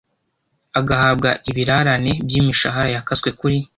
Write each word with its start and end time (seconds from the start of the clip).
agahabwa 0.79 1.29
ibirarane 1.49 2.11
by 2.25 2.33
imishahara 2.39 2.89
yakaswe 2.95 3.29
kuri 3.39 3.57